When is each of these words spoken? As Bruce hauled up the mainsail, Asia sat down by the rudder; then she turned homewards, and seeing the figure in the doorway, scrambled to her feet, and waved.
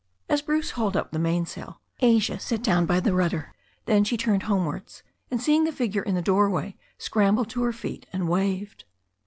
As 0.27 0.41
Bruce 0.41 0.71
hauled 0.71 0.97
up 0.97 1.11
the 1.11 1.19
mainsail, 1.19 1.79
Asia 1.99 2.39
sat 2.39 2.63
down 2.63 2.87
by 2.87 2.99
the 2.99 3.13
rudder; 3.13 3.53
then 3.85 4.03
she 4.03 4.17
turned 4.17 4.41
homewards, 4.49 5.03
and 5.29 5.39
seeing 5.39 5.63
the 5.63 5.71
figure 5.71 6.01
in 6.01 6.15
the 6.15 6.23
doorway, 6.23 6.75
scrambled 6.97 7.51
to 7.51 7.61
her 7.61 7.71
feet, 7.71 8.07
and 8.11 8.27
waved. 8.27 8.83